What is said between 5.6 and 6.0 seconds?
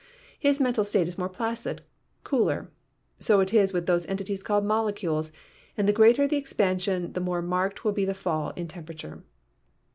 and the